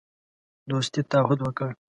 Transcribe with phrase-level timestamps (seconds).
[0.69, 1.69] دوستی تعهد وکړ.